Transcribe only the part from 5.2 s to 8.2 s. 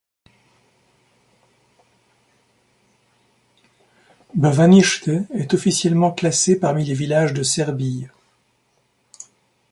est officiellement classé parmi les villages de Serbie.